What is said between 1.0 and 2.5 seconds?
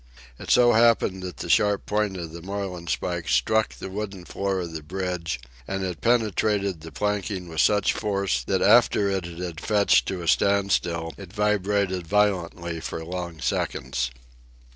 that the sharp point of the